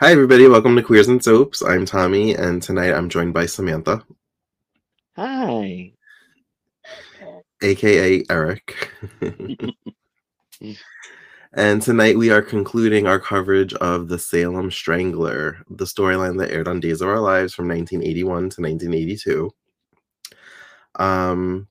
[0.00, 0.48] Hi, everybody.
[0.48, 1.60] Welcome to Queers and Soaps.
[1.62, 4.02] I'm Tommy, and tonight I'm joined by Samantha,
[5.14, 5.92] Hi.
[7.60, 8.90] aka Eric.
[11.52, 16.66] and tonight we are concluding our coverage of The Salem Strangler, the storyline that aired
[16.66, 19.50] on Days of Our Lives from 1981 to 1982.
[20.94, 21.68] Um,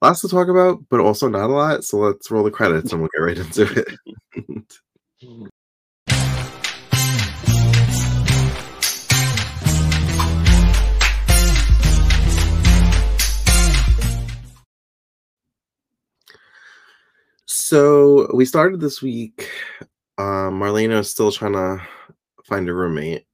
[0.00, 1.82] lots to talk about, but also not a lot.
[1.82, 5.50] So let's roll the credits and we'll get right into it.
[17.66, 19.50] So we started this week.
[20.18, 21.82] Um, Marlena is still trying to
[22.44, 23.26] find a roommate.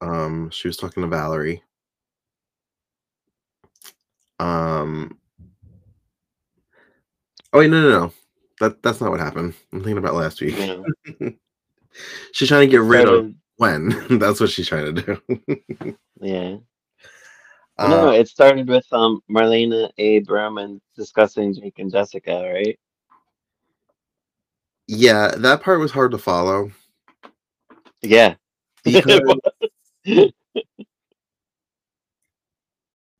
[0.00, 1.62] Um, she was talking to Valerie.
[4.40, 5.18] Um,
[7.52, 8.12] oh wait, no, no, no.
[8.58, 9.52] That that's not what happened.
[9.70, 10.56] I'm thinking about last week.
[10.56, 11.28] Yeah.
[12.32, 14.18] she's trying to get rid of Gwen.
[14.18, 15.96] That's what she's trying to do.
[16.22, 16.56] Yeah.
[17.76, 22.78] Uh, no, it started with um Marlena, Abe, Roman discussing Jake and Jessica, right?
[24.88, 26.70] Yeah, that part was hard to follow
[28.02, 28.34] Yeah.
[28.84, 29.20] because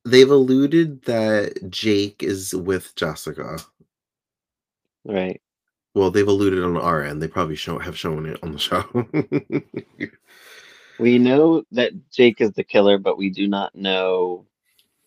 [0.05, 3.58] they've alluded that Jake is with Jessica.
[5.05, 5.41] right.
[5.94, 7.20] Well, they've alluded on our end.
[7.22, 8.84] They probably show have shown it on the show.
[10.98, 14.44] We know that Jake is the killer, but we do not know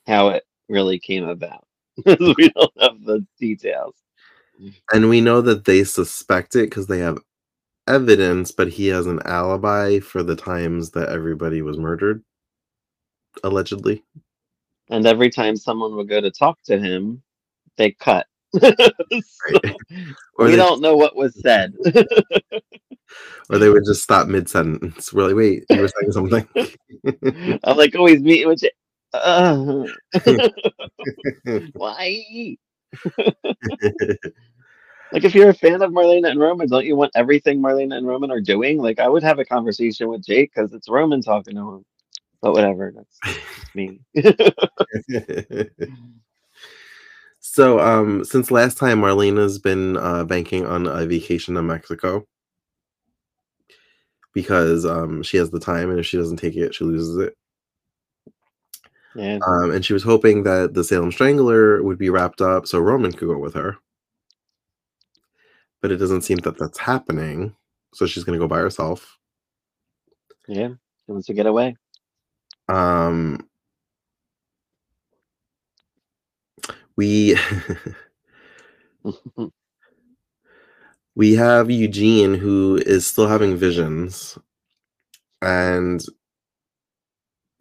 [0.07, 1.67] how it really came about.
[2.05, 3.95] we don't have the details.
[4.93, 7.19] And we know that they suspect it because they have
[7.87, 12.23] evidence, but he has an alibi for the times that everybody was murdered,
[13.43, 14.03] allegedly.
[14.89, 17.21] And every time someone would go to talk to him,
[17.77, 18.27] they cut.
[18.61, 19.75] Right.
[20.37, 21.73] Or we don't know what was said.
[23.49, 25.13] or they would just stop mid sentence.
[25.13, 26.47] Really, wait, you were saying something.
[27.63, 28.69] I'm like, oh, he's meeting with you.
[29.13, 29.85] Uh,
[31.73, 32.57] why?
[35.11, 38.07] Like, if you're a fan of Marlena and Roman, don't you want everything Marlena and
[38.07, 38.77] Roman are doing?
[38.77, 41.85] Like, I would have a conversation with Jake because it's Roman talking to him.
[42.41, 43.99] But whatever, that's that's me.
[47.39, 52.25] so, um, since last time, Marlena's been uh, banking on a vacation to Mexico
[54.33, 57.35] because um, she has the time, and if she doesn't take it, she loses it.
[59.15, 62.79] yeah, Um, and she was hoping that the Salem Strangler would be wrapped up so
[62.79, 63.77] Roman could go with her.
[65.81, 67.55] But it doesn't seem that that's happening.
[67.93, 69.17] So she's going to go by herself.
[70.47, 70.69] yeah.
[71.05, 71.75] She wants to get away.
[72.69, 73.47] Um,
[76.95, 77.35] we
[81.15, 84.37] we have Eugene who is still having visions,
[85.41, 86.05] and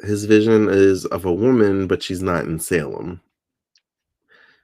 [0.00, 3.20] his vision is of a woman, but she's not in Salem.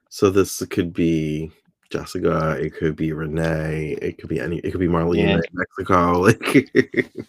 [0.09, 1.51] So this could be
[1.91, 5.35] Jessica, it could be Renee, it could be any, it could be Marlena Yeah.
[5.37, 6.71] in Mexico, like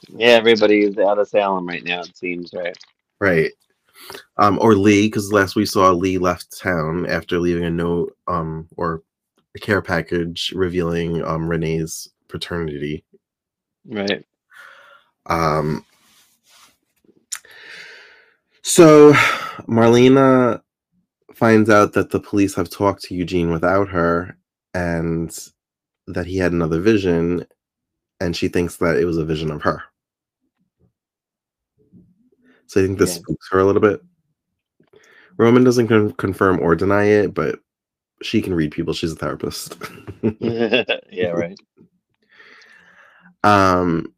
[0.10, 2.78] yeah, everybody's out of Salem right now, it seems, right?
[3.20, 3.52] right.
[4.38, 8.68] Um, or Lee, because last we saw Lee left town after leaving a note, um,
[8.78, 9.04] or
[9.56, 13.04] a care package revealing um Renee's paternity.
[13.86, 14.24] Right.
[15.26, 15.84] Um,
[18.62, 19.14] so
[19.68, 20.62] Marlena
[21.34, 24.38] finds out that the police have talked to Eugene without her
[24.78, 25.50] and
[26.06, 27.46] that he had another vision,
[28.20, 29.82] and she thinks that it was a vision of her.
[32.68, 33.22] So I think this Yeah.
[33.22, 34.02] spooks her a little bit.
[35.38, 37.60] Roman doesn't con- confirm or deny it, but
[38.22, 38.94] she can read people.
[38.94, 39.78] She's a therapist.
[40.40, 41.60] yeah, right.
[43.44, 44.14] Um,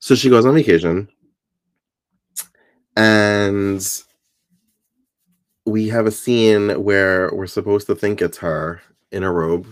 [0.00, 1.08] so she goes on vacation,
[2.96, 4.02] and
[5.66, 8.80] we have a scene where we're supposed to think it's her
[9.12, 9.66] in a robe,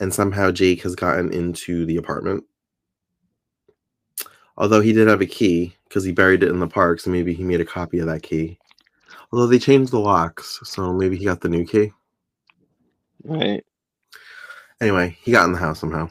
[0.00, 2.44] and somehow Jake has gotten into the apartment.
[4.56, 7.34] Although he did have a key because he buried it in the park, so maybe
[7.34, 8.58] he made a copy of that key.
[9.30, 11.92] Although they changed the locks, so maybe he got the new key.
[13.24, 13.64] Right.
[14.80, 16.08] Anyway, he got in the house somehow.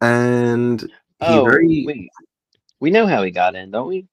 [0.00, 0.88] And he
[1.20, 2.10] Oh, very wait.
[2.80, 4.08] We know how he got in, don't we?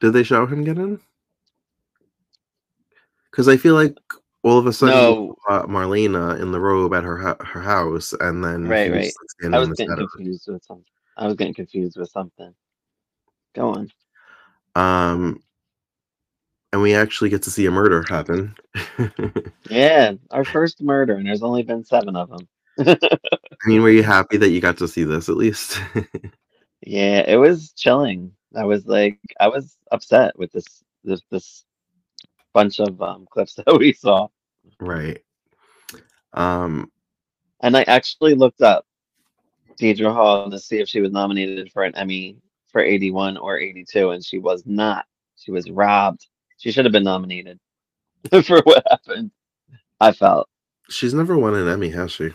[0.00, 0.98] did they show him get in?
[3.30, 3.94] Because I feel like
[4.42, 5.36] all of a sudden No.
[5.48, 9.12] Marlena in the robe at her her house, and then Right, right.
[9.52, 10.84] I was getting confused with something.
[11.16, 12.54] I was getting confused with something.
[13.54, 13.92] Go on.
[14.76, 15.42] Um,
[16.72, 18.54] and we actually get to see a murder happen.
[19.68, 22.48] Yeah, our first murder, and there's only been seven of them.
[22.78, 22.96] I
[23.66, 25.80] mean, were you happy that you got to see this at least?
[26.82, 28.32] yeah, it was chilling.
[28.56, 31.64] I was like, I was upset with this this this
[32.52, 34.28] bunch of um, clips that we saw.
[34.78, 35.22] right.
[36.32, 36.90] Um,
[37.60, 38.86] And I actually looked up
[39.80, 42.36] Deidre Hall to see if she was nominated for an Emmy
[42.68, 45.06] for 81 or 82, and she was not.
[45.36, 46.26] She was robbed.
[46.58, 47.58] She should have been nominated
[48.44, 49.30] for what happened.
[50.00, 50.48] I felt.
[50.88, 52.30] she's never won an Emmy, has she?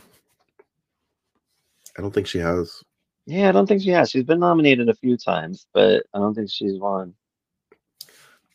[1.97, 2.83] I don't think she has.
[3.25, 4.11] Yeah, I don't think she has.
[4.11, 7.13] She's been nominated a few times, but I don't think she's won.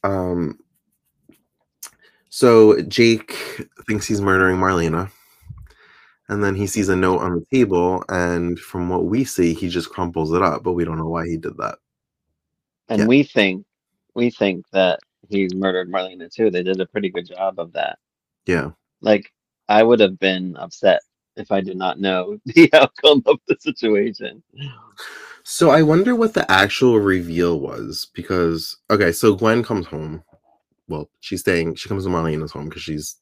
[0.05, 0.59] Um,
[2.31, 3.33] so Jake
[3.87, 5.11] thinks he's murdering Marlena,
[6.29, 9.69] and then he sees a note on the table, and from what we see, he
[9.69, 11.79] just crumples it up, but we don't know why he did that.
[12.89, 13.07] And Yeah.
[13.07, 13.67] we think
[14.15, 14.99] we think that
[15.29, 16.51] he murdered Marlena too.
[16.51, 17.99] They did a pretty good job of that.
[18.47, 18.71] Yeah.
[19.01, 19.33] Like
[19.69, 21.01] I would have been upset
[21.37, 24.43] if I did not know the outcome of the situation.
[25.45, 30.23] So I wonder what the actual reveal was because okay, so Gwen comes home.
[30.91, 31.77] Well, she's staying.
[31.77, 33.17] She comes to Marlena's home because she's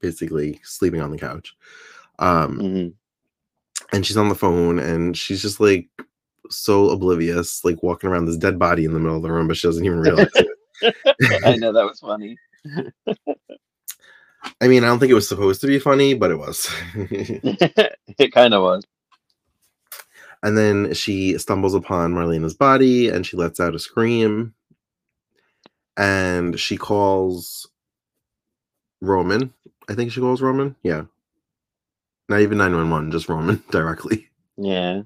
[0.00, 1.54] basically sleeping on the couch.
[2.18, 2.88] Um, hmm
[3.92, 5.88] and she's on the phone and she's just like
[6.50, 9.56] so oblivious, like walking around this dead body in the middle of the room, but
[9.56, 10.48] she doesn't even realize it.
[11.44, 12.36] I know that was funny.
[14.60, 16.68] I mean, I don't think it was supposed to be funny, but it was.
[16.94, 18.84] it kind of was.
[20.42, 24.54] and then she stumbles upon Marlena's body and she lets out a scream.
[25.96, 27.68] And she calls
[29.00, 29.52] Roman.
[29.88, 30.74] I think she calls Roman.
[30.82, 31.04] Yeah.
[32.28, 34.28] Not even 911, just Roman directly.
[34.56, 35.02] Yeah.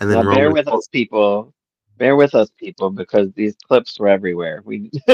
[0.00, 1.52] And then bear with calls- us, people.
[1.96, 4.62] Bear with us, people, because these clips were everywhere.
[4.64, 4.90] We,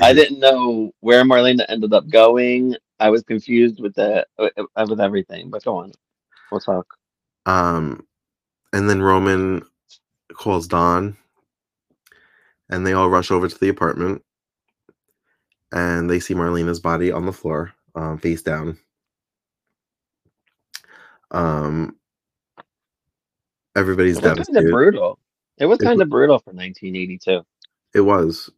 [0.00, 2.74] I didn't know where Marlena ended up going.
[2.98, 4.48] I was confused with the uh,
[4.88, 5.50] with everything.
[5.50, 5.92] But go on,
[6.50, 6.86] we'll talk.
[7.44, 8.06] Um,
[8.72, 9.62] and then Roman
[10.32, 11.18] calls Dawn,
[12.70, 14.24] and they all rush over to the apartment,
[15.72, 18.78] and they see Marlena's body on the floor, um, face down.
[21.30, 21.96] Um,
[23.76, 24.36] everybody's dead.
[24.36, 25.18] It was kind of brutal.
[25.58, 27.42] It was kind of brutal for 1982.
[27.94, 28.50] It was.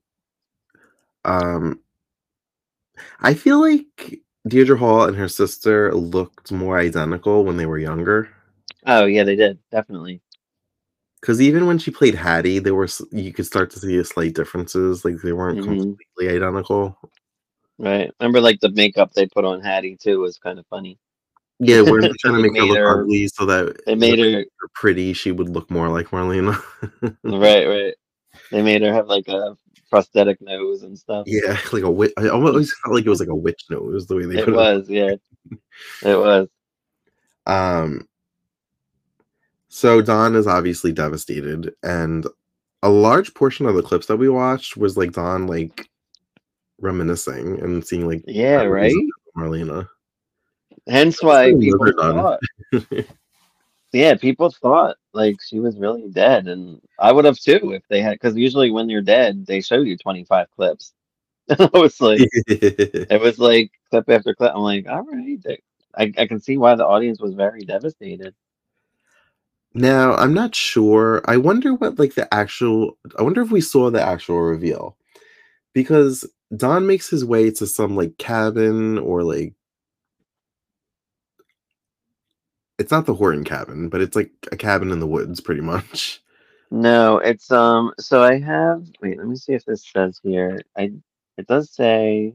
[1.24, 1.80] Um,
[3.20, 8.28] I feel like Deidre Hall and her sister looked more identical when they were younger.
[8.86, 10.20] Oh yeah, they did definitely.
[11.20, 14.34] Because even when she played Hattie, there were you could start to see a slight
[14.34, 15.04] differences.
[15.04, 15.64] Like they weren't Mhm.
[15.64, 16.96] completely identical.
[17.78, 18.10] Right.
[18.20, 20.98] Remember, like the makeup they put on Hattie too was kind of funny.
[21.60, 24.44] Yeah, we're trying to make her look her- ugly so that They made when her
[24.74, 25.12] pretty.
[25.12, 26.60] She would look more like Marlena.
[27.24, 27.94] right, right.
[28.52, 29.56] They made her have like a
[29.90, 31.24] prosthetic nose and stuff.
[31.26, 32.12] yeah, like a witch.
[32.16, 34.88] I always felt like it was like a witch nose the way they it was,
[34.88, 35.14] yeah.
[36.04, 36.48] It was.
[37.46, 37.50] it.
[37.50, 38.07] Um.
[39.68, 42.26] So Dawn is obviously devastated, and
[42.82, 45.88] a large portion of the clips that we watched was like Dawn like
[46.80, 48.94] reminiscing and seeing like Yeah, right.
[49.36, 49.88] Marlena.
[50.88, 52.40] Hence why people thought.
[53.92, 58.00] yeah, people thought like she was really dead, and I would have too if they
[58.00, 58.12] had.
[58.12, 60.92] Because usually when you're dead, they show you 25 clips.
[61.50, 64.52] I was like, it was like clip after clip.
[64.54, 65.38] I'm like, all right.
[65.96, 68.34] I, I can see why the audience was very devastated.
[69.78, 71.22] Now, I'm not sure.
[71.26, 74.96] I wonder what like the actual I wonder if we saw the actual reveal.
[75.72, 79.54] Because Don makes his way to some like cabin or like
[82.78, 86.22] it's not the Horton cabin, but it's like a cabin in the woods pretty much.
[86.72, 87.92] No, it's um.
[88.00, 88.84] So I have.
[89.00, 90.60] Wait, let me see if this says here.
[90.76, 90.92] I.
[91.36, 92.34] It does say.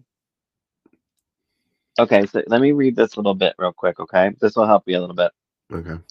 [2.00, 4.00] Okay, so let me read this little bit real quick.
[4.00, 5.32] Okay, this will help you a little bit.
[5.72, 6.02] Okay.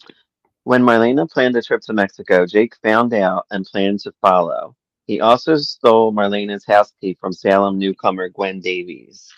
[0.65, 4.77] When Marlena planned a trip to Mexico, Jake found out and planned to follow.
[5.07, 9.29] He also stole Marlena's house key from Salem newcomer Gwen Davies,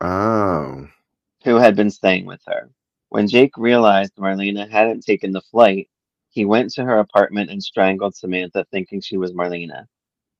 [0.00, 0.86] Oh.
[1.44, 2.70] who had been staying with her.
[3.08, 5.88] When Jake realized Marlena hadn't taken the flight,
[6.28, 9.88] he went to her apartment and strangled Samantha, thinking she was Marlena,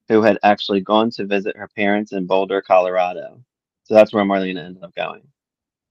[0.09, 3.43] who had actually gone to visit her parents in Boulder, Colorado.
[3.83, 5.23] So that's where Marlena ended up going.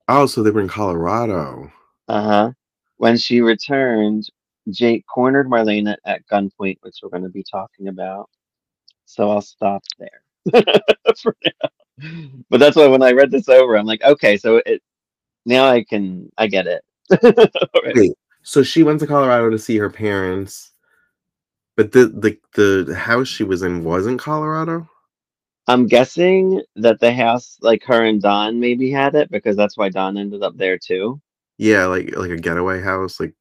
[0.07, 1.69] Oh, so they were in Colorado.
[2.07, 2.51] Uh huh.
[2.99, 4.29] When she returned,
[4.69, 8.29] Jake cornered Marlena at gunpoint, which we're going to be talking about.
[9.05, 10.21] So I'll stop there
[11.21, 11.69] for now.
[12.49, 14.81] But that's why when I read this over, I'm like, okay, so it
[15.45, 16.83] now I can I get it.
[17.95, 18.11] Wait,
[18.43, 20.71] so she went to Colorado to see her parents,
[21.77, 24.89] but the the the house she was in wasn't Colorado?
[25.67, 29.87] I'm guessing that the house, like her and Don, maybe had it because that's why
[29.87, 31.21] Don ended up there too.
[31.59, 33.33] Yeah, like like a getaway house, like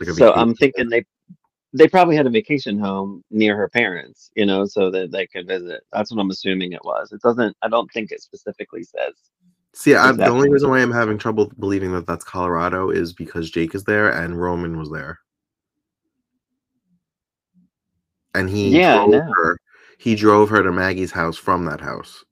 [0.00, 0.32] like a So.
[0.32, 1.04] I'm thinking they
[1.74, 5.46] they probably had a vacation home near her parents, you know, so that they could
[5.46, 5.82] visit.
[5.92, 7.12] That's what I'm assuming it was.
[7.12, 7.54] It doesn't.
[7.62, 9.12] I don't think it specifically says.
[9.74, 13.50] See, I, the only reason why I'm having trouble believing that that's Colorado is because
[13.50, 15.18] Jake is there and Roman was there,
[18.34, 19.58] and he Yeah, drove her.
[19.98, 22.24] He drove her to Maggie's house from that house.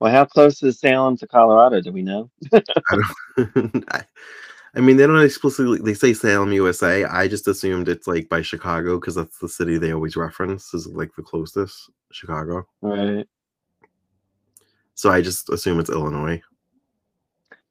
[0.00, 1.80] Well, how close is Salem to Colorado?
[1.80, 2.30] Do we know?
[2.52, 3.02] I.
[3.88, 4.02] I,
[4.74, 5.80] I mean, they don't explicitly.
[5.80, 7.04] They say Salem, USA.
[7.04, 10.86] I just assumed it's like by Chicago because that's the city they always reference is
[10.86, 12.66] like the closest Chicago.
[12.80, 13.26] Right.
[14.94, 16.40] So I just assume it's Illinois.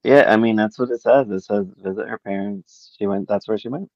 [0.02, 1.30] Yeah, I mean that's what it says.
[1.30, 2.94] It says visit her parents.
[2.98, 3.28] She went.
[3.28, 3.90] That's where she went.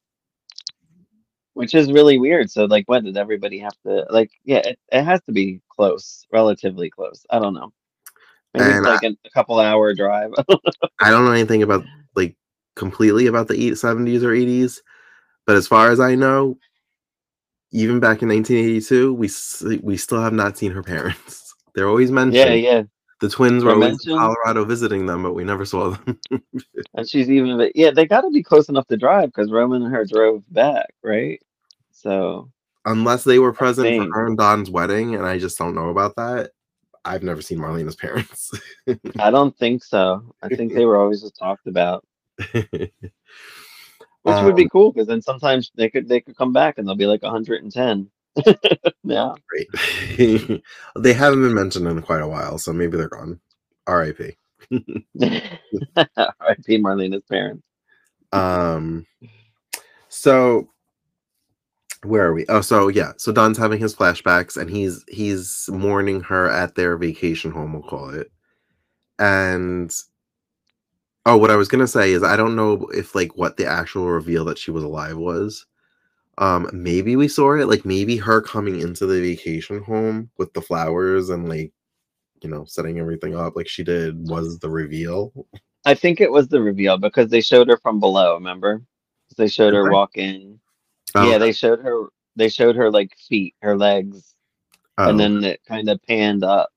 [1.53, 2.51] Which is really weird.
[2.51, 4.31] So like, what did everybody have to like?
[4.45, 7.27] Yeah, it, it has to be close, relatively close.
[7.31, 7.73] I don't know.
[8.55, 10.33] Maybe And it's like a, a couple hour drive.
[11.01, 11.85] I don't know anything about
[12.15, 12.37] like
[12.77, 14.79] completely about the 70s or 80s,
[15.47, 16.57] but as far as I know,
[17.73, 19.29] even back in 1982, we
[19.83, 21.55] we still have not seen her parents.
[21.75, 22.37] They're always mentioned.
[22.37, 22.83] yeah, yeah.
[23.21, 24.17] The twins were always in.
[24.17, 26.21] Colorado visiting them, but we never saw them.
[26.97, 29.93] And she's even, yeah, they got to be close enough to drive because Roman and
[29.93, 31.43] her drove back, right?
[31.91, 32.53] So
[32.85, 36.15] Unless they were present for her and Don's wedding, and I just don't know about
[36.17, 36.51] that.
[37.05, 38.51] I've never seen Marlena's parents.
[39.19, 40.35] I don't think so.
[40.43, 42.05] I think they were always just talked about,
[42.53, 42.91] which
[44.25, 46.95] would be Um, cool because then sometimes they could they could come back and they'll
[46.95, 48.11] be like 110.
[49.05, 49.33] yeah.
[49.49, 50.63] Great.
[50.99, 53.39] they haven't been mentioned in quite a while, so maybe they're gone.
[53.87, 54.37] R.I.P.
[55.21, 56.79] R.I.P.
[56.79, 57.63] Marlena's parents.
[58.33, 59.07] Um,
[60.09, 60.69] so
[62.05, 62.45] where are we?
[62.49, 66.97] Oh, so yeah, so Don's having his flashbacks, and he's he's mourning her at their
[66.97, 67.73] vacation home.
[67.73, 68.31] We'll call it.
[69.19, 69.95] And
[71.27, 74.11] oh, what I was gonna say is I don't know if like what the actual
[74.11, 75.67] reveal that she was alive was.
[76.39, 80.63] Um, maybe we saw it, like maybe her coming into the vacation home with the
[80.63, 81.73] flowers and like
[82.43, 85.33] you know setting everything up like she did was the reveal.
[85.87, 88.35] I think it was the reveal because they showed her from below.
[88.35, 88.83] Remember?
[89.37, 90.61] They showed her walk in.
[91.15, 92.07] Oh, Yeah, they showed her.
[92.37, 94.35] They showed her like feet, her legs,
[94.99, 96.71] oh, and then it kind of panned up.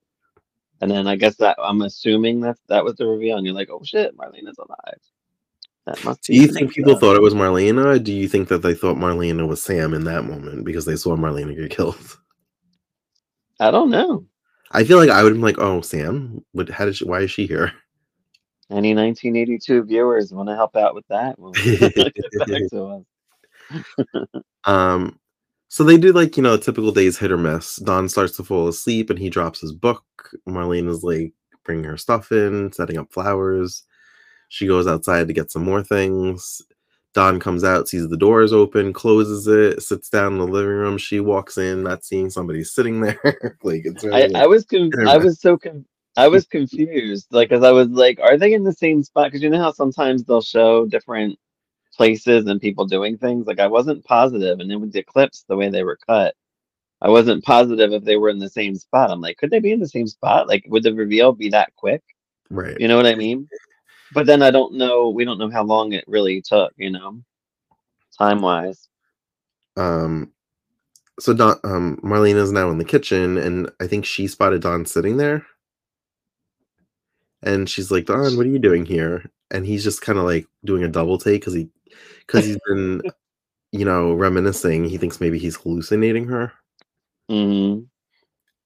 [0.82, 3.70] And then I guess that I'm assuming that that was the reveal, and you're like,
[3.72, 5.00] oh shit, Marlena's alive.
[5.88, 7.86] That must Do you think people thought it was Marlena?
[7.96, 10.98] Or do you think that they thought Marlena was Sam in that moment because they
[10.98, 12.18] saw Marlena get killed?
[13.60, 14.26] I don't know.
[14.72, 16.70] I feel like I would have been like, "Oh, Sam, what?
[16.70, 17.06] How did she?
[17.06, 17.72] Why is she here?"
[18.70, 21.40] Any 1982 viewers want to help out with that?
[21.40, 22.14] Well, get back
[22.72, 23.04] to us.
[24.66, 25.20] Um,
[25.70, 27.78] so they do like you know typical days hit or miss.
[27.78, 30.04] Don starts to fall asleep and he drops his book.
[30.48, 31.34] Marlene is like
[31.64, 33.84] bringing her stuff in, setting up flowers.
[34.50, 36.62] She goes outside to get some more things.
[37.14, 40.98] Don comes out, sees the doors open, closes it, sits down in the living room.
[40.98, 43.20] She walks in, not seeing somebody sitting there.
[43.64, 47.28] like it's really I, like- I was con- I was so con- I was confused,
[47.30, 49.32] like, cause I was like, are they in the same spot?
[49.32, 51.38] Cause you know how sometimes they'll show different
[51.98, 53.48] places and people doing things.
[53.48, 56.36] Like, I wasn't positive, and then with the clips, the way they were cut,
[57.02, 59.12] I wasn't positive if they were in the same spot.
[59.12, 60.48] I'm like, could they be in the same spot?
[60.48, 62.04] Like, would the reveal be that quick?
[62.50, 62.80] right.
[62.80, 63.50] You know what I mean?
[64.14, 65.10] But then I don't know.
[65.10, 66.74] We don't know how long it really took.
[66.78, 67.22] You know,
[68.18, 68.88] time wise.
[69.76, 70.32] um
[71.20, 75.18] so Don um is now in the kitchen and I think she spotted Don sitting
[75.18, 75.46] there.
[77.44, 79.32] And she's like, Don, what are you doing here?
[79.52, 81.70] And he's just kind of like doing a double take because he
[82.22, 83.02] because he's been,
[83.72, 84.86] you know, reminiscing.
[84.86, 86.54] He thinks maybe he's hallucinating her.
[87.30, 87.80] hmm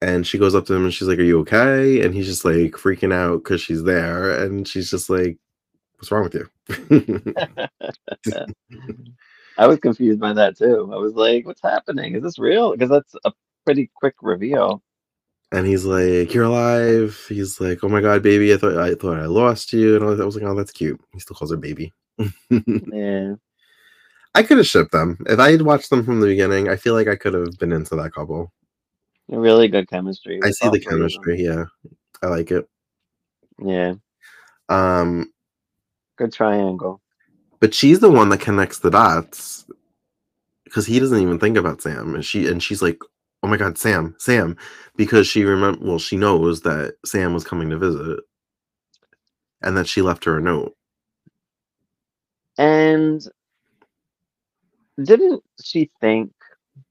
[0.02, 2.02] And she goes up to him and she's like, Are you okay?
[2.04, 4.32] And he's just like freaking out because she's there.
[4.44, 5.38] And she's just like,
[5.98, 6.50] What's wrong with you?
[9.58, 10.90] I was confused by that too.
[10.94, 12.16] I was like, "What's happening?
[12.16, 13.32] Is this real?" Because that's a
[13.66, 14.82] pretty quick reveal.
[15.52, 18.54] and he's like, "You're alive." He's like, "Oh my god, baby!
[18.54, 20.06] I thought I thought I lost you." And.
[20.22, 21.94] I was like, "Oh, that's cute." He still calls her baby.
[22.50, 23.36] Yeah,
[24.36, 26.70] I could have shipped them if I had watched them from the beginning.
[26.70, 28.52] I feel like I could have been into that couple.
[29.30, 30.40] really good chemistry.
[30.44, 31.00] I see the three of them.
[31.00, 31.42] chemistry.
[31.44, 31.66] Yeah,
[32.22, 32.68] I like it.
[33.64, 33.94] Yeah,
[34.70, 35.32] Um,
[36.18, 37.02] good triangle.
[37.60, 39.66] but she's the one that connects the dots
[40.66, 42.98] because he doesn't even think about Sam, and she and she's like,
[43.44, 44.56] "Oh my god, Sam, Sam,"
[44.96, 45.86] because she remember.
[45.86, 48.20] Well, she knows that Sam was coming to visit,
[49.62, 50.74] and that she left her a note.
[52.58, 53.22] And
[55.04, 56.32] didn't she think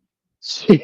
[0.42, 0.82] she?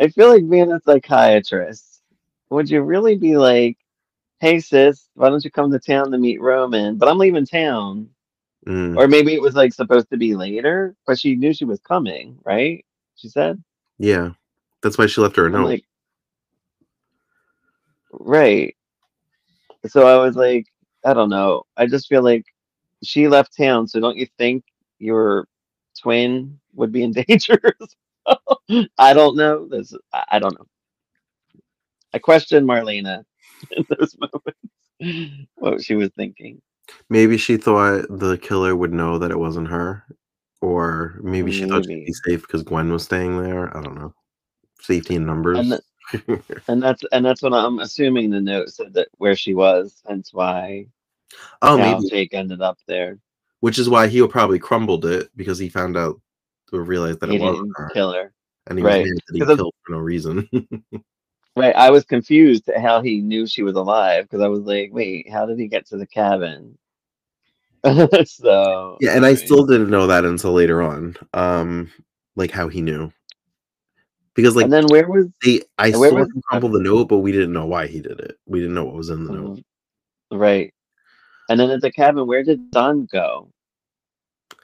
[0.00, 2.02] I feel like being a psychiatrist.
[2.50, 3.78] Would you really be like,
[4.40, 8.08] "Hey sis, why don't you come to town to meet Roman?" But I'm leaving town.
[8.66, 11.80] Mm, Or maybe it was like supposed to be later, but she knew she was
[11.80, 12.84] coming, right?
[13.16, 13.62] She said.
[13.98, 14.30] yeah,
[14.82, 15.66] that's why she left her a note.
[15.66, 15.84] like,
[18.12, 18.74] right.
[19.86, 20.66] So I was like,
[21.04, 21.64] I don't know.
[21.76, 22.44] I just feel like
[23.06, 24.64] she left town, so don't you think
[24.98, 25.46] your
[26.00, 27.60] twin would be in danger?
[28.98, 29.66] I don't know.
[29.68, 30.66] This I don't know.
[32.12, 33.24] I question Marlena
[33.70, 36.62] in those moments, what she was thinking.
[37.08, 40.04] Maybe she thought the killer would know that it wasn't her,
[40.60, 43.74] or maybe she thought she'd be safe because Gwen was staying there.
[43.76, 44.14] I don't know.
[44.80, 45.58] Safety in numbers.
[45.58, 45.80] And th-
[46.68, 50.30] and that's and that's what I'm assuming the note said that where she was, hence
[50.32, 50.86] why
[51.62, 52.08] oh, maybe.
[52.10, 53.18] Jake ended up there.
[53.60, 56.20] Which is why he probably crumbled it because he found out
[56.72, 58.32] or realized that He it wasn't her, kill her.
[58.66, 59.02] and he right.
[59.02, 60.48] was mad that he 'Cause of- killed for no reason.
[61.56, 61.76] Right.
[61.76, 65.30] I was confused at how he knew she was alive because I was like, wait,
[65.30, 66.76] how did he get to the cabin?
[68.24, 69.44] so yeah, and I anyway.
[69.46, 71.16] still didn't know that until later on.
[71.32, 71.92] Um,
[72.34, 73.12] like how he knew.
[74.34, 77.18] Because like and then where was they, I saw was- him crumple the note, but
[77.18, 78.36] we didn't know why he did it.
[78.46, 79.58] We didn't know what was in the note.
[79.58, 80.40] Mhm.
[80.40, 80.74] right?
[81.48, 83.50] And then at the cabin, where did Don go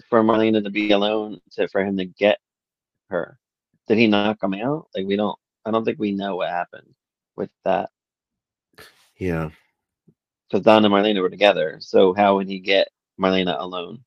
[0.09, 2.39] for Marlena to be alone to for him to get
[3.11, 3.39] her?
[3.89, 4.89] Did he knock him out?
[4.95, 5.39] Like we don't.
[5.67, 6.95] I don't think we know what happened
[7.37, 7.91] with that
[9.19, 9.51] Yeah,
[10.49, 11.77] because Don and Marlena were together.
[11.81, 12.89] So how would he get
[13.21, 14.05] Marlena alone?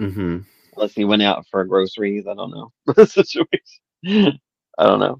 [0.00, 0.38] hmm
[0.76, 2.26] Unless he went out for groceries.
[2.26, 4.38] I don't know the situation.
[4.78, 5.16] I don't know.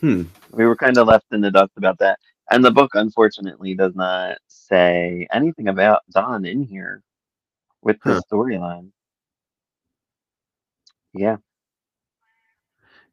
[0.00, 0.24] Hmm.
[0.52, 2.18] we were kind of left in the dust about that.
[2.50, 7.02] And the book, unfortunately, does not say anything about Don in here
[7.82, 8.22] with the Huh.
[8.32, 8.90] storyline.
[11.14, 11.38] Yeah.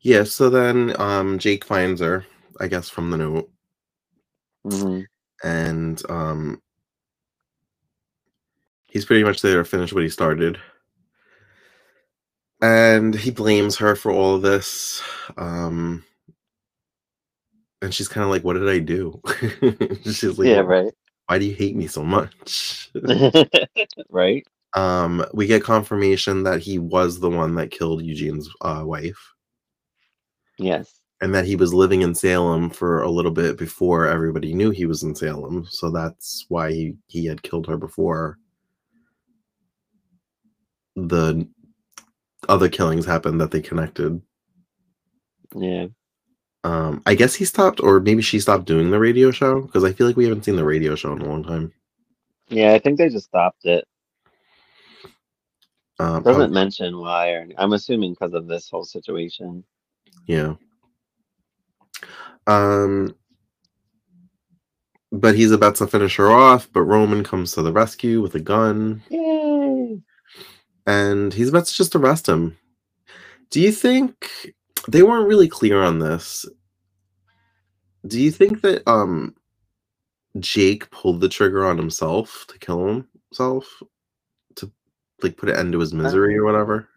[0.02, 0.24] Yeah.
[0.26, 2.26] So then, um, Jake finds her,
[2.60, 3.52] I guess, from the note,
[4.66, 5.02] hmm
[5.44, 6.62] and um,
[8.88, 10.60] he's pretty much there to finish what he started.
[12.62, 15.02] And he blames her for all of this.
[15.38, 16.04] Um,
[17.82, 19.22] and she's kind of like, "What did I do?"
[20.04, 20.92] she's like, yeah, right.
[21.28, 22.92] Why do you hate me so much?"
[24.10, 24.46] right.
[24.74, 29.34] um, we get confirmation that he was the one that killed Eugene's uh, wife.
[30.60, 31.02] Yes.
[31.22, 34.86] and that he was living in Salem for a little bit before everybody knew he
[34.86, 35.68] was in Salem.
[35.70, 38.38] So that's why he, he had killed her before
[40.96, 41.48] the
[42.50, 44.20] other killings happened that they connected.
[45.56, 45.88] Yeah.
[46.68, 49.94] Um, I guess he stopped, or maybe she stopped doing the radio show because I
[49.94, 51.72] feel like we haven't seen the radio show in a long time.
[52.50, 53.88] Yeah, I think they just stopped it.
[56.00, 59.64] Um, Doesn't mention why, or I'm assuming because of this whole situation.
[60.26, 60.56] yeah.
[62.48, 63.16] Um,
[65.12, 68.40] but he's about to finish her off, but Roman comes to the rescue with a
[68.42, 69.04] gun.
[69.10, 70.02] Yay!
[70.86, 72.58] and he's about to just arrest him.
[73.52, 74.56] Do you think
[74.88, 76.46] they weren't really clear on this?
[78.08, 79.36] Do you think that um
[80.40, 83.82] Jake pulled the trigger on himself to kill himself
[84.56, 84.72] to
[85.22, 86.90] like put an end to his misery or whatever?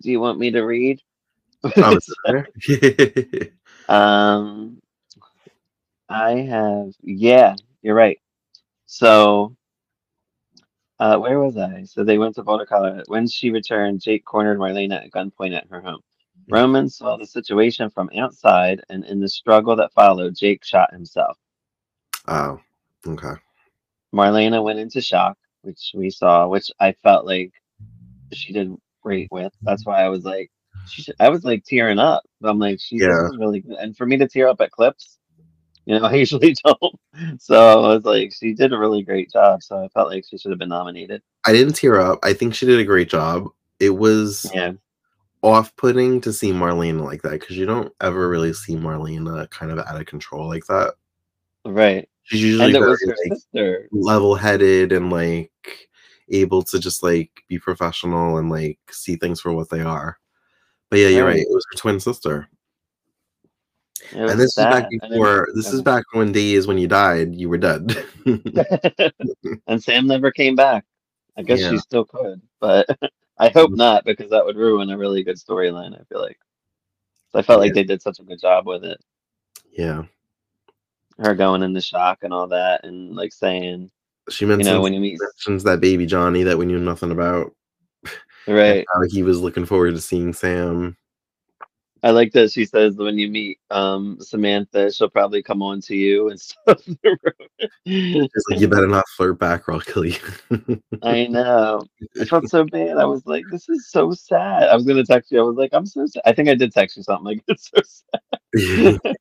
[0.00, 1.00] Do you want me to read?
[1.64, 1.98] Oh?
[3.88, 4.82] Um,
[6.10, 8.18] I have, yeah, you're right.
[8.86, 9.56] So,
[11.00, 11.84] uh, where was I?
[11.84, 13.02] So they went to Boulder, Colorado.
[13.06, 16.00] When she returned, Jake cornered Marlena at gunpoint at her home.
[16.50, 21.36] Roman saw the situation from outside, and in the struggle that followed, Jake shot himself.
[22.26, 22.60] oh,
[23.06, 23.34] okay.
[24.14, 27.52] Marlena went into shock, which we saw, which I felt like
[28.32, 29.52] she did great with.
[29.66, 30.50] That's why I was like,
[30.86, 32.22] she I was like tearing up.
[32.42, 33.28] I'm like, she Yeah.
[33.38, 33.76] really good.
[33.76, 35.18] And for me to tear up at clips,
[35.84, 37.40] you know, I usually don't.
[37.40, 39.62] So I was like, she did a really great job.
[39.62, 41.22] So I felt like she should have been nominated.
[41.46, 42.18] I didn't tear up.
[42.22, 43.48] I think she did a great job.
[43.80, 44.72] It was Yeah,
[45.42, 49.78] off-putting to see Marlena like that because you don't ever really see Marlena kind of
[49.78, 50.94] out of control like that.
[51.64, 52.08] right.
[52.24, 52.96] She's usually very
[53.54, 55.50] like, level-headed and like
[56.30, 60.18] able to just like be professional and like see things for what they are.
[60.90, 61.32] But yeah, you're right.
[61.36, 61.40] Right.
[61.40, 62.48] It was her twin sister.
[64.12, 64.68] And this sad.
[64.68, 67.96] is back before this is back when days when you died, you were dead.
[69.66, 70.84] and Sam never came back.
[71.36, 71.70] I guess Yeah.
[71.70, 72.86] she still could, but
[73.38, 75.94] I hope not because that would ruin a really good storyline.
[75.98, 76.38] I feel like.
[77.30, 77.74] So I felt like Yeah.
[77.74, 78.98] they did such a good job with it.
[79.70, 80.04] yeah.
[81.18, 83.90] Her going into shock and all that, and like saying,
[84.30, 87.54] She you know, when you meet, mentions that baby Johnny that we knew nothing about.
[88.46, 90.96] right, How he was looking forward to seeing Sam.
[92.02, 95.96] I like that she says when you meet um Samantha, she'll probably come on to
[95.96, 96.80] you and stuff.
[97.86, 100.18] She's like, "You better not flirt back or I'll kill you."
[101.02, 101.84] I know.
[102.20, 102.98] I felt so bad.
[102.98, 105.40] I was like, "This is so sad." I was gonna text you.
[105.40, 107.70] I was like, "I'm so sad." I think I did text you something like, "It's
[107.70, 108.42] so sad."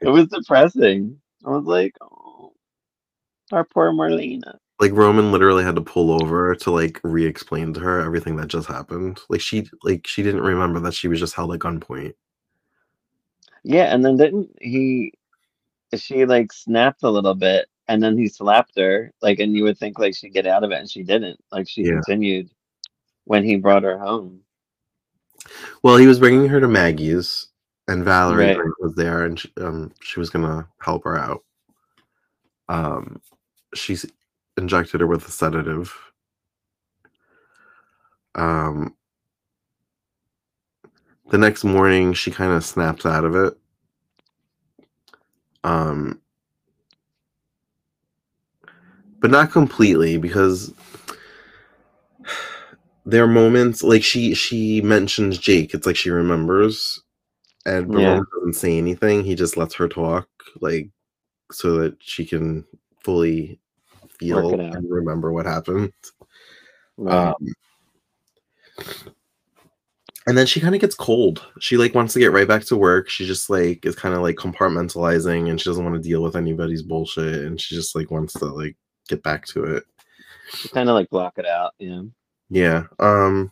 [0.00, 1.20] it was depressing.
[1.44, 2.52] I was like, "Oh,
[3.52, 8.00] our poor Marlena." Like Roman literally had to pull over to like re-explain to her
[8.00, 9.20] everything that just happened.
[9.30, 12.14] Like she like she didn't remember that she was just held at gunpoint.
[13.64, 15.12] Yeah, and then didn't he?
[15.96, 19.12] She like snapped a little bit, and then he slapped her.
[19.22, 21.40] Like, and you would think like she'd get out of it, and she didn't.
[21.52, 21.92] Like, she Yeah.
[22.02, 22.50] continued
[23.24, 24.40] when he brought her home.
[25.82, 27.48] Well, he was bringing her to Maggie's,
[27.88, 28.58] and Valerie Right.
[28.80, 31.44] was there, and she, um, she was gonna help her out.
[32.68, 33.20] Um,
[33.74, 34.06] she's
[34.60, 35.92] injected her with a sedative.
[38.34, 38.94] Um,
[41.30, 43.54] the next morning, she kind of snaps out of it.
[45.64, 46.20] Um,
[49.20, 50.72] but not completely because
[53.04, 55.74] there are moments like she she mentions Jake.
[55.74, 57.02] It's like she remembers,
[57.66, 58.20] and Yeah.
[58.34, 59.24] Doesn't say anything.
[59.24, 60.28] He just lets her talk,
[60.60, 60.90] like
[61.52, 62.64] so that she can
[63.02, 63.58] fully
[64.20, 65.92] feel and remember what happened.
[66.96, 67.28] Right.
[67.28, 67.54] Um,
[70.26, 71.44] and then she kind of gets cold.
[71.60, 73.08] She like wants to get right back to work.
[73.08, 76.36] She just like is kind of like compartmentalizing, and she doesn't want to deal with
[76.36, 77.44] anybody's bullshit.
[77.46, 78.76] And she just like wants to like
[79.08, 79.84] get back to it.
[80.72, 81.72] kind of like block it out.
[81.78, 82.02] Yeah.
[82.50, 82.84] Yeah.
[82.98, 83.50] Um,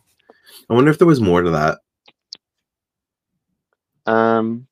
[0.69, 1.79] I wonder if there was more to that.
[4.05, 4.67] Um,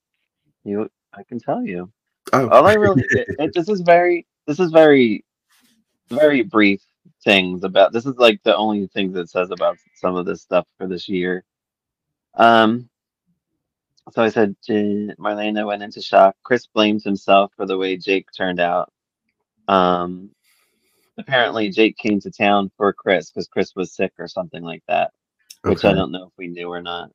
[0.64, 1.92] you, I can tell you.
[2.34, 5.24] Oh, All I really, it- this is very, this is very,
[6.10, 6.82] very brief
[7.24, 7.94] things about.
[7.94, 11.10] This is like the only things that says about some of this stuff for this
[11.10, 11.46] year.
[12.36, 12.90] Um.
[14.14, 16.36] So I said, "J- Marlena went into shock.
[16.44, 18.92] Chris blames himself for the way Jake turned out.
[19.68, 20.32] Um,
[21.18, 25.10] apparently Jake came to town for Chris because Chris was sick or something like that.
[25.66, 27.12] which I don't know if we knew or not.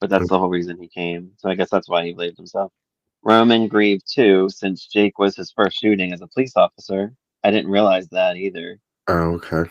[0.00, 0.30] But that's Okay.
[0.30, 1.32] the whole reason he came.
[1.38, 2.72] So I guess that's why he blamed himself.
[3.24, 7.14] Roman grieved too, since Jake was his first shooting as a police officer.
[7.46, 8.80] I didn't realize that either.
[9.08, 9.70] Oh, okay.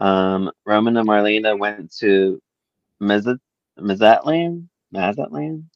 [0.00, 2.40] Um, Roman and Marlena went to
[3.02, 3.40] Mazat-
[3.78, 4.68] Mazatlan?
[4.92, 5.70] Mazatlan?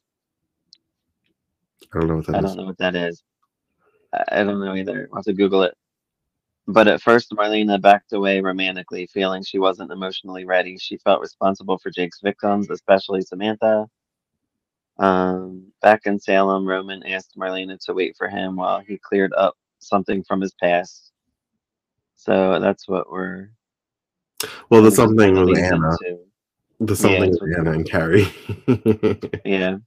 [1.93, 2.41] I don't know what that I is.
[2.41, 3.23] don't know what that is.
[4.13, 5.09] I I don't know either.
[5.11, 5.75] I'll have to Google it.
[6.67, 10.77] But at first, Marlena backed away romantically, feeling she wasn't emotionally ready.
[10.79, 13.87] She felt responsible for Jake's victims, especially Samantha.
[14.99, 19.55] Um, back in Salem, Roman asked Marlena to wait for him while he cleared up
[19.79, 21.11] something from his past.
[22.15, 23.49] So that's what we're.
[24.69, 25.89] Well, the something was Anna.
[26.03, 26.19] into.
[26.81, 28.27] The something was with- Anna and Carrie.
[29.45, 29.77] Yeah.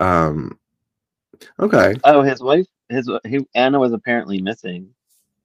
[0.00, 0.58] um.
[1.60, 1.94] Okay.
[2.04, 4.90] Oh, his wife, his he, Anna was apparently missing.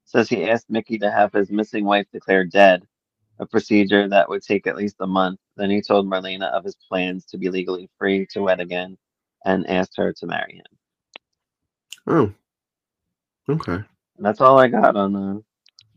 [0.05, 2.85] Says he asked Mickey to have his missing wife declared dead,
[3.39, 5.39] a procedure that would take at least a month.
[5.57, 8.97] Then he told Marlena of his plans to be legally free to wed again,
[9.45, 10.65] and asked her to marry him.
[12.07, 12.33] Oh.
[13.49, 13.79] Okay.
[14.19, 15.39] That's all I got on uh,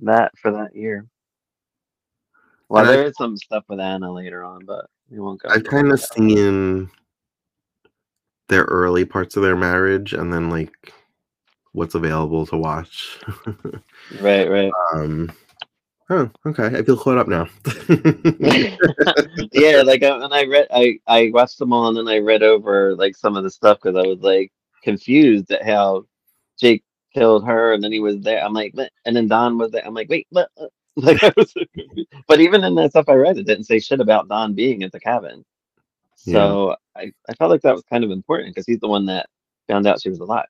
[0.01, 1.07] that for that year.
[2.69, 5.51] Well, And I- there is some stuff with Anna later on, but we won't go.
[5.51, 6.91] I've kind of seen
[8.49, 10.93] their early parts of their marriage, and then like
[11.73, 13.21] what's available to watch.
[14.21, 14.73] Right, right.
[14.95, 15.31] um.
[16.11, 16.67] Oh, okay.
[16.67, 17.49] I feel caught up now.
[18.39, 22.43] yeah, like I, and I read, I I watched them all, and then I read
[22.43, 24.53] over like some of the stuff because I was like
[24.83, 26.05] confused at how
[26.61, 26.84] Jake
[27.15, 28.45] killed her, and then he was there.
[28.45, 28.75] I'm like,
[29.07, 29.87] and then Don was there.
[29.87, 32.11] I'm like, wait, but uh," like I was, so confused.
[32.29, 34.93] but even in that stuff I read, it didn't say shit about Don being at
[34.93, 35.45] the cabin.
[36.17, 39.29] So I I felt like that was kind of important because he's the one that
[39.69, 40.47] found out she was alive.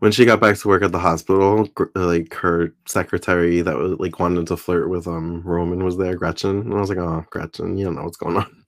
[0.00, 4.18] when she got back to work at the hospital, like her secretary that was like
[4.20, 7.76] wanted to flirt with um Roman was there, Gretchen, and I was like, oh, Gretchen,
[7.78, 8.64] you don't know what's going on.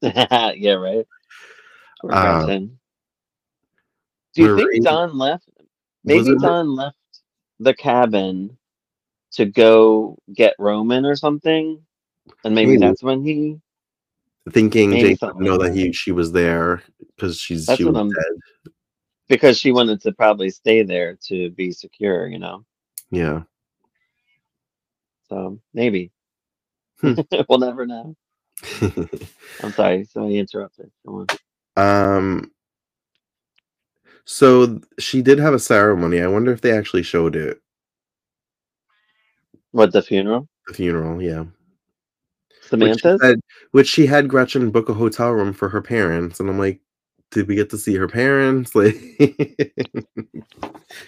[0.02, 1.06] yeah, right.
[2.00, 2.46] Poor Uh,
[4.34, 5.48] Do you Marie- think Don left?
[6.04, 6.96] Maybe Don left
[7.60, 8.56] the cabin
[9.32, 11.80] to go get Roman or something,
[12.44, 12.80] and maybe Maybe.
[12.80, 13.58] that's when he.
[14.50, 15.76] Thinking Maybe Jake know that that.
[15.78, 16.82] he she was there
[17.14, 18.72] because she's That's she was I'm- dead.
[19.28, 22.64] Because she wanted to probably stay there to be secure, you know.
[23.10, 23.42] Yeah.
[25.28, 26.10] So maybe
[27.00, 27.14] Hmm.
[27.48, 28.14] we'll never know.
[29.62, 30.90] I'm sorry, so I interrupted.
[31.06, 31.24] Go
[31.76, 32.16] on.
[32.16, 32.51] um.
[34.24, 36.20] So she did have a ceremony.
[36.20, 37.60] I wonder if they actually showed it
[39.72, 40.48] What the funeral?
[40.68, 41.20] the funeral.
[41.20, 41.44] Yeah.
[42.70, 43.20] Which she Samantha's?
[43.20, 43.40] said
[43.72, 46.80] which she had Gretchen book a hotel room for her parents, and I'm like,
[47.30, 48.96] "Did we get to see her parents?" Like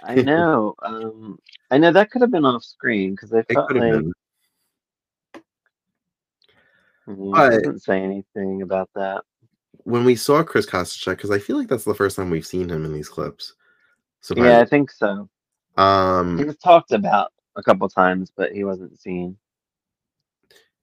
[0.02, 0.74] I know.
[0.82, 1.38] Um,
[1.70, 3.92] I know that could have been off screen because I felt like.
[3.92, 4.12] Been.
[7.06, 9.24] He but, doesn't say anything about that.
[9.84, 12.70] When we saw Chris Kositchek, because I feel like that's the first time we've seen
[12.70, 13.54] him in these clips,
[14.34, 15.28] Yeah, I think so.
[16.36, 19.38] He Um, was talked about a couple times, but he wasn't seen.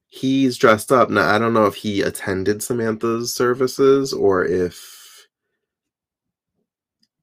[0.07, 1.09] he's dressed up.
[1.09, 5.27] Now, I don't know if he attended Samantha's services or if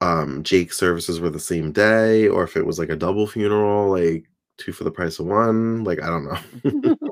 [0.01, 3.91] um Jake's services were the same day or if it was like a double funeral,
[3.91, 4.27] like
[4.59, 5.85] two for the price of one.
[5.85, 6.95] Like, I don't know.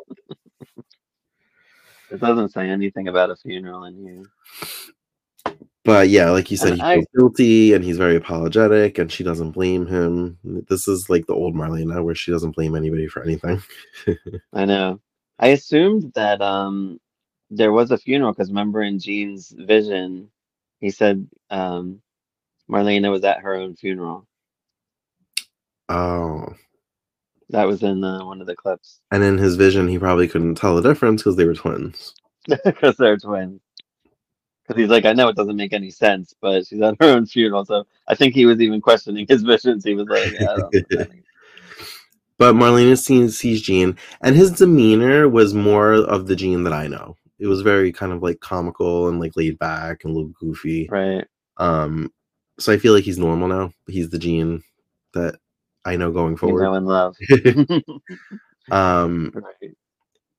[2.23, 4.23] It doesn't say anything about a funeral in here.
[5.85, 9.11] But yeah, like you said, And he I feels guilty and he's very apologetic and
[9.11, 10.37] she doesn't blame him.
[10.69, 13.63] This is like the old Marlena where she doesn't blame anybody for anything.
[14.53, 15.01] I know.
[15.39, 16.99] I assumed that um
[17.51, 20.29] there was a funeral because remember in Gene's vision,
[20.81, 22.03] he said um
[22.69, 24.27] Marlena was at her own funeral.
[25.89, 26.53] Oh.
[27.51, 30.57] That was in uh, one of the clips And in his vision, he probably couldn't
[30.57, 32.15] tell the difference because they were twins.
[32.65, 33.61] because they're twins.
[34.63, 37.27] Because he's like, I know it doesn't make any sense, but she's at her own
[37.27, 37.65] funeral.
[37.65, 39.85] So I think he was even questioning his visions.
[39.85, 41.11] He was like, yeah, I don't know what that.
[42.39, 46.87] But Marlena sees, sees Gene, and his demeanor was more of the Gene that I
[46.87, 47.17] know.
[47.39, 50.87] It was very kind of like comical and like laid back and a little goofy.
[50.91, 51.25] Right.
[51.57, 52.13] Um,
[52.59, 53.73] so I feel like he's normal now.
[53.89, 54.63] He's the Gene
[55.15, 55.37] that
[55.87, 56.61] I know going forward.
[56.61, 57.17] You know, in love.
[58.71, 59.73] um, right.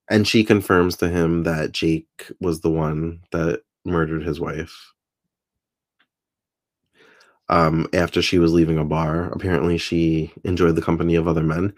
[0.10, 4.94] and she confirms to him that Jake was the one that murdered his wife.
[7.50, 11.74] Um, after she was leaving a bar, apparently she enjoyed the company of other men.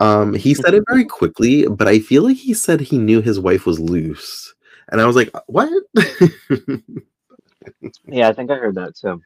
[0.00, 3.40] Um, he said it very quickly, but I feel like he said he knew his
[3.40, 4.52] wife was loose,
[4.90, 5.70] and I was like, "What?"
[8.06, 9.22] Yeah, I think I heard that too.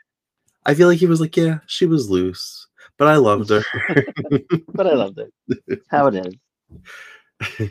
[0.66, 2.65] I feel like he was like, "Yeah, she was loose,
[2.98, 3.62] but I loved her."
[4.74, 5.32] but I loved it.
[5.66, 6.34] It's how it is.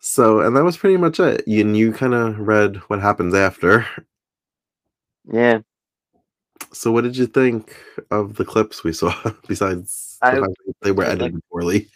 [0.00, 1.46] so, and that was pretty much it.
[1.46, 3.86] You, and you kind of read what happens after.
[5.30, 5.60] Yeah.
[6.72, 7.74] So, what did you think
[8.10, 9.14] of the clips we saw?
[9.48, 10.40] Besides I-
[10.82, 11.88] they were I like- edited poorly.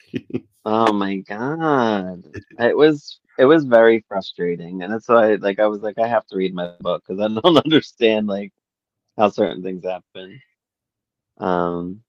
[0.64, 2.24] Oh my god.
[2.58, 4.82] It was it was very frustrating.
[4.82, 7.28] And that's why like I was like, I have to read my book because I
[7.28, 8.52] don't understand like
[9.18, 10.40] how certain things happen.
[11.38, 12.02] Um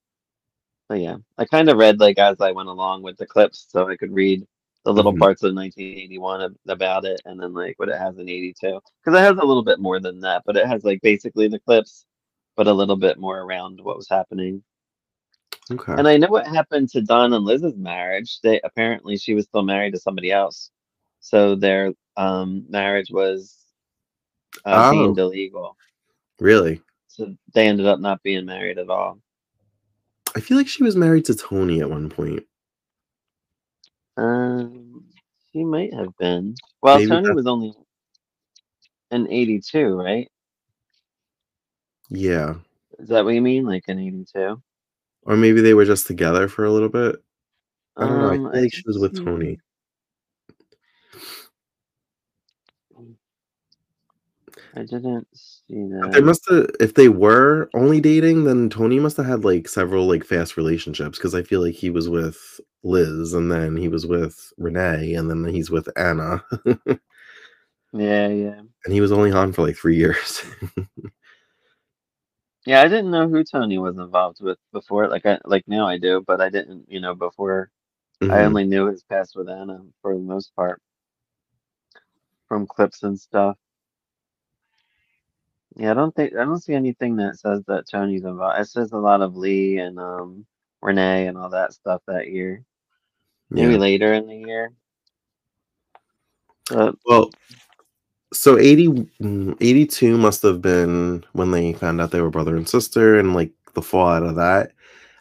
[0.88, 1.16] but yeah.
[1.38, 4.12] I kind of read like as I went along with the clips so I could
[4.12, 4.46] read
[4.84, 5.18] the little Mhm.
[5.20, 9.22] parts of 1981 about it and then like what it has in 82 because it
[9.22, 12.06] has a little bit more than that but it has like basically the clips
[12.56, 14.62] but a little bit more around what was happening
[15.70, 15.92] okay.
[15.92, 18.40] and I know what happened to Don and Liz's marriage.
[18.42, 20.70] They apparently she was still married to somebody else,
[21.20, 23.56] so their um, marriage was
[24.64, 24.92] uh, Oh.
[24.92, 25.76] deemed illegal.
[26.40, 26.80] really?
[27.54, 29.20] They ended up not being married at all.
[30.36, 32.44] I feel like she was married to Tony at one point.
[34.16, 35.04] Um,
[35.52, 36.54] she might have been.
[36.82, 37.74] Well, Maybe Tony that's- was only
[39.10, 40.30] in '82, right?
[42.10, 42.56] Yeah.
[42.98, 43.64] Is that what you mean?
[43.64, 44.60] Like in '82?
[45.22, 47.16] Or maybe they were just together for a little bit.
[47.96, 48.28] I don't know.
[48.30, 49.58] I Um, feel she was with Tony.
[54.74, 59.16] I didn't see But They must have, if they were only dating, then Tony must
[59.18, 63.34] have had like several like fast relationships because I feel like he was with Liz
[63.34, 66.42] and then he was with Renee and then he's with Anna
[67.92, 70.42] Yeah, yeah, and he was only on for like three years.
[72.66, 72.82] yeah.
[72.82, 75.08] I didn't know who Tony was involved with before.
[75.08, 76.86] Like I like now I do, but I didn't.
[76.90, 77.70] You know, before
[78.28, 78.44] I Mhm.
[78.44, 80.80] only knew his past with Anna for the most part
[82.48, 83.56] from clips and stuff.
[85.76, 88.60] Yeah, I don't think I don't see anything that says that Tony's involved.
[88.60, 90.46] It says a lot of Lee and um
[90.82, 92.64] Renee and all that stuff that year.
[93.50, 93.78] Maybe Yeah.
[93.78, 94.72] later in the year.
[96.70, 97.30] But Well,
[98.32, 98.88] so 80,
[99.22, 103.34] mm, 82 must have been when they found out they were brother and sister and
[103.34, 104.72] like the fallout of that.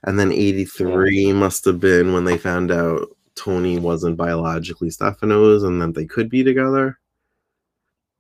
[0.04, 5.82] And then 83 must have been when they found out Tony wasn't biologically Stefano's and
[5.82, 7.00] that they could be together.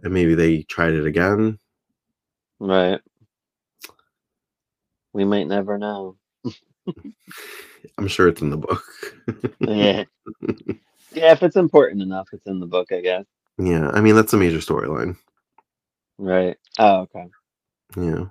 [0.01, 1.59] And maybe they tried it again.
[2.59, 3.01] Right.
[5.13, 6.17] We might never know.
[7.97, 8.83] I'm sure it's in the book.
[9.59, 10.03] Yeah.
[11.13, 13.25] yeah, if it's important enough, it's in the book, I guess.
[13.57, 15.17] yeah, I mean, that's a major storyline.
[16.17, 16.57] Right.
[16.77, 17.25] Oh, okay.
[17.97, 18.25] Yeah.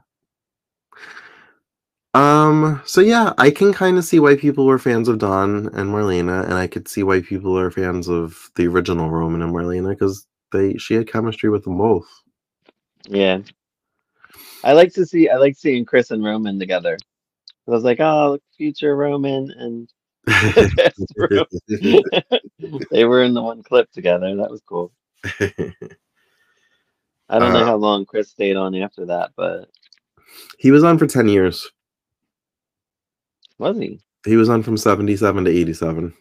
[2.15, 5.91] Um, so yeah, I can kind of see why people were fans of Don and
[5.91, 9.91] Marlena, and I could see why people are fans of the original Roman and Marlena
[9.91, 12.09] because they she had chemistry with them both.
[13.07, 13.41] Yeah.
[14.65, 16.99] I like to see I like seeing Chris and Roman together.
[17.69, 19.91] I was like, oh, future Roman and
[22.91, 24.35] they were in the one clip together.
[24.37, 24.93] That was cool.
[27.29, 29.71] I don't know Uh, how long Chris stayed on after that, but
[30.59, 31.71] he was on for 10 years.
[33.59, 34.01] was he?
[34.27, 36.15] He was on from 77 to 87.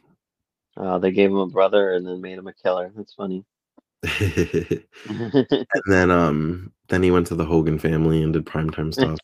[0.77, 2.91] Oh, they gave him a brother and then made him a killer.
[2.95, 3.43] That's funny.
[5.09, 9.19] and then um then he went to the Hogan family and did primetime stuff.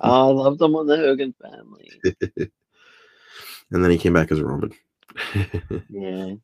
[0.00, 1.90] oh, I love them on the Hogan family.
[3.70, 4.72] and then he came back as Roman.
[5.88, 6.34] Yeah.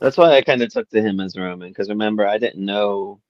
[0.00, 3.20] That's why I kind of took to him as Roman because remember I didn't know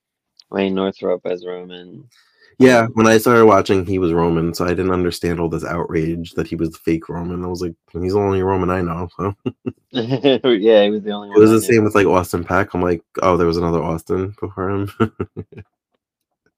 [0.51, 2.09] Wayne Northrop as Roman.
[2.59, 6.33] Yeah, when I started watching, he was Roman, so I didn't understand all this outrage
[6.33, 7.45] that he was the fake Roman.
[7.45, 9.09] I was like, he's the only Roman I know.
[9.17, 9.35] So
[9.93, 12.75] yeah, he was the only it was I the same with like Austin Peck.
[12.75, 14.91] I'm like, oh, there was another Austin before him.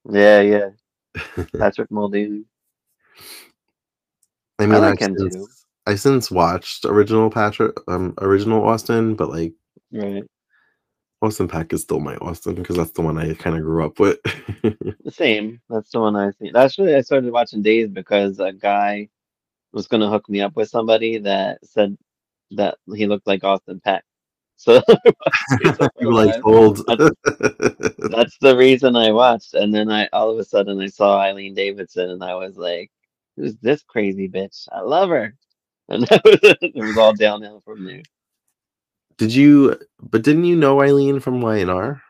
[0.08, 0.68] Yeah, yeah.
[1.58, 2.44] Patrick Muldoon.
[4.58, 9.30] I mean, like I've him since, I've since watched original Patrick, um, original Austin, but
[9.30, 9.52] like
[9.92, 10.24] Right.
[11.26, 13.98] Austin Peck is still my Austin because that's the one I kind of grew up
[13.98, 14.18] with.
[15.04, 15.60] The same.
[15.68, 16.50] That's the one I see.
[16.52, 19.08] That's really I started watching Days because a guy
[19.72, 21.96] was gonna hook me up with somebody that said
[22.52, 24.04] that he looked like Austin Peck.
[24.58, 24.82] So
[26.00, 26.78] you like old.
[26.88, 29.54] that's the reason I watched.
[29.54, 32.90] And then I all of a sudden I saw Eileen Davidson and I was like,
[33.36, 34.66] Who's this crazy bitch?
[34.72, 35.34] I love her.
[35.88, 38.02] And that was, it was all downhill from there.
[39.18, 39.78] Did you?
[40.00, 42.00] But didn't you know Eileen from YNR?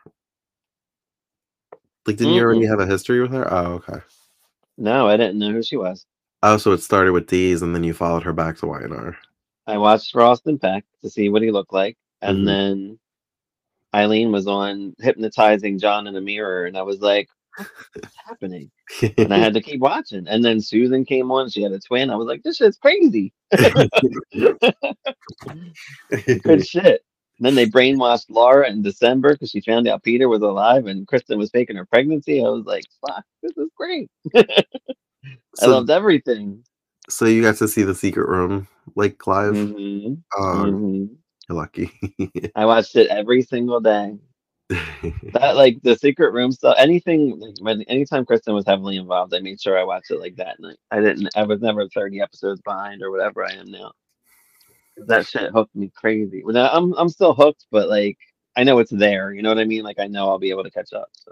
[2.05, 3.51] Like, didn't you already have a history with her?
[3.53, 3.99] Oh, okay.
[4.77, 6.05] No, I didn't know who she was.
[6.43, 9.15] Oh, so it started with Days, and then you followed her back to YNR.
[9.65, 12.45] I watched for Austin Peck to see what he looked like, and Mhm.
[12.45, 12.99] then
[13.93, 18.71] Eileen was on hypnotizing John in the mirror, and I was like, "What's happening?"
[19.17, 20.27] And I had to keep watching.
[20.27, 22.09] And then Susan came on; she had a twin.
[22.09, 23.33] I was like, "This shit's crazy,
[26.41, 27.01] good shit."
[27.39, 31.07] And then they brainwashed Laura in December because she found out Peter was alive and
[31.07, 32.43] Kristen was faking her pregnancy.
[32.43, 34.63] I was like, "Fuck, this is great." I
[35.55, 36.63] so, loved everything.
[37.09, 39.53] so you got to see the secret room like live.
[39.55, 41.05] hmm Oh, hmm
[41.49, 41.91] you're lucky.
[42.55, 44.17] I watched it every single day.
[44.69, 49.39] That like the secret room stuff anything like when anytime kristen was heavily involved i
[49.39, 52.59] made sure i watched it like that night i didn't i was never 30 episodes
[52.61, 53.91] behind or whatever i am now
[55.05, 58.17] that shit hooked me crazy well, now, i'm i'm still hooked but like
[58.57, 60.63] i know it's there you know what i mean like i know i'll be able
[60.63, 61.31] to catch up so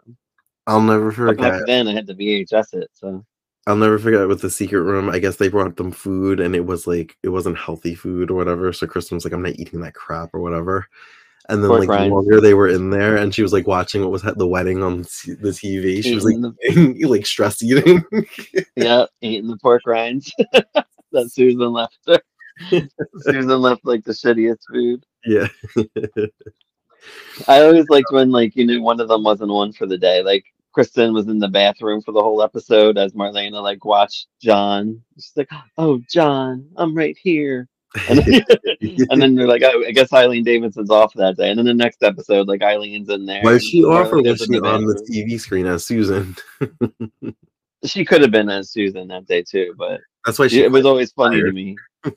[0.68, 1.68] I'll never but back forget.
[1.68, 3.26] then i had to vhs it so
[3.68, 5.10] I'll never forget with the secret room.
[5.10, 8.36] I guess they brought them food, and it was like it wasn't healthy food or
[8.36, 8.72] whatever.
[8.72, 10.88] So Kristen was like, "I'm not eating that crap" or whatever.
[11.50, 12.12] And then Pork like the rinds.
[12.14, 15.04] longer they were in there, and she was like watching what was the wedding on
[15.04, 16.04] the the TV.
[16.04, 18.04] She was like eating, like stress eating.
[18.76, 20.34] yeah eating the pork rinds
[21.12, 22.20] that susan left her
[23.22, 25.48] susan left like the shittiest food yeah.
[27.48, 30.24] I always liked when like you knew one of them wasn't one for the day.
[30.24, 35.02] Like Kristen was in the bathroom for the whole episode as Marlena like watched John.
[35.16, 37.68] She's like, "Oh, John, I'm right here."
[38.10, 38.44] And then,
[39.10, 41.74] and then they're like, "Oh, I guess Eileen Davidson's off that day." And then the
[41.74, 43.42] next episode, like Eileen's in there.
[43.44, 44.96] Was she off or was she on the.
[45.10, 46.36] TV screen as Susan?
[47.86, 50.62] She could have been as Susan that day too, but That's why she.
[50.62, 51.78] it was always funny to me.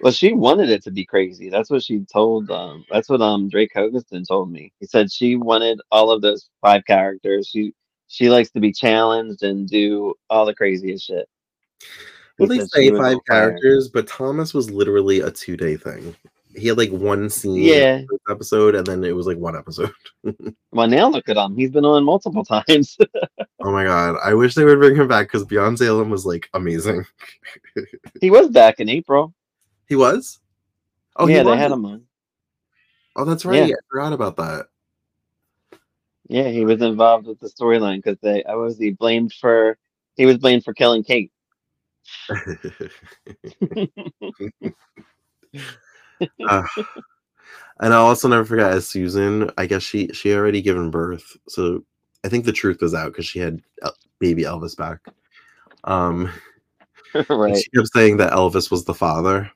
[0.00, 1.48] well, she wanted it to be crazy.
[1.48, 2.50] That's what she told.
[2.50, 4.72] Um, that's what um Drake Hogestyn told me.
[4.80, 7.48] He said she wanted all of those five characters.
[7.48, 7.72] She
[8.08, 11.28] she likes to be challenged and do all the craziest shit.
[12.38, 16.14] Well, they say five characters, but Thomas was literally a two day thing.
[16.54, 18.02] He had like one scene Yeah.
[18.30, 19.92] episode, and then it was like one episode.
[20.72, 21.56] Well, now look at him.
[21.56, 22.98] He's been on multiple times.
[23.60, 26.50] Oh my god, I wish they would bring him back because Beyond Salem was like
[26.52, 27.06] amazing.
[28.20, 29.32] he was back in April.
[29.88, 30.38] He was.
[31.16, 31.58] Oh, yeah, he they was?
[31.58, 32.02] had him on.
[33.16, 33.66] Oh, that's right.
[33.68, 33.74] Yeah.
[33.74, 34.66] I forgot about that.
[36.28, 38.44] Yeah, he was involved with the storyline because they.
[38.44, 39.78] I was he blamed for.
[40.16, 41.32] He was blamed for killing Kate.
[46.48, 46.62] Uh,
[47.80, 49.50] and I'll also never forget as Susan.
[49.58, 51.84] I guess she she already given birth, so
[52.24, 53.60] I think the truth was out because she had
[54.18, 55.00] baby Elvis back.
[55.84, 56.32] Um,
[57.28, 57.56] right.
[57.56, 59.50] she kept saying that Elvis was the father.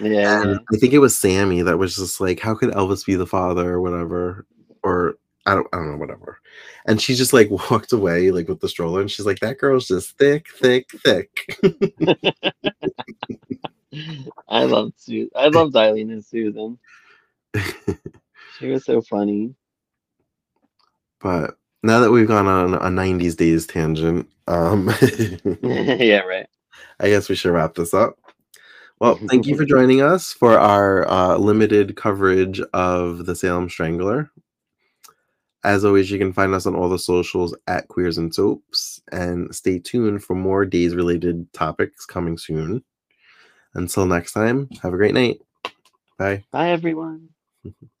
[0.00, 0.42] Yeah.
[0.42, 3.26] And I think it was Sammy that was just like, how could Elvis be the
[3.26, 4.46] father or whatever?
[4.82, 5.16] Or
[5.46, 6.38] I don't I don't know, whatever.
[6.86, 9.88] And she just like walked away like with the stroller and she's like, that girl's
[9.88, 11.58] just thick, thick, thick.
[14.48, 16.78] I love Su- I loved Eileen and Susan.
[18.58, 19.54] She was so funny.
[21.20, 24.90] but now that we've gone on a 90s days tangent, um
[25.62, 26.46] yeah, right.
[27.00, 28.18] I guess we should wrap this up.
[28.98, 34.30] Well, thank you for joining us for our uh, limited coverage of the Salem Strangler.
[35.66, 39.52] As always, you can find us on all the socials at Queers and Soaps, and
[39.52, 42.84] stay tuned for more days related topics coming soon.
[43.74, 45.40] Until next time, have a great night.
[46.18, 46.44] Bye.
[46.52, 47.30] Bye everyone.